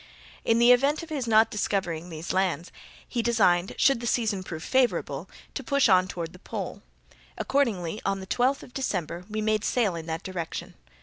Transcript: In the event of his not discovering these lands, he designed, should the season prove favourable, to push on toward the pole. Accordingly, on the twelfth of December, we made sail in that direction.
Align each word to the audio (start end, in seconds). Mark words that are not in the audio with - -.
In 0.43 0.57
the 0.57 0.71
event 0.71 1.03
of 1.03 1.09
his 1.09 1.27
not 1.27 1.51
discovering 1.51 2.09
these 2.09 2.33
lands, 2.33 2.71
he 3.07 3.21
designed, 3.21 3.75
should 3.77 3.99
the 3.99 4.07
season 4.07 4.41
prove 4.41 4.63
favourable, 4.63 5.29
to 5.53 5.63
push 5.63 5.87
on 5.87 6.07
toward 6.07 6.33
the 6.33 6.39
pole. 6.39 6.81
Accordingly, 7.37 8.01
on 8.03 8.19
the 8.19 8.25
twelfth 8.25 8.63
of 8.63 8.73
December, 8.73 9.25
we 9.29 9.41
made 9.43 9.63
sail 9.63 9.95
in 9.95 10.07
that 10.07 10.23
direction. 10.23 10.73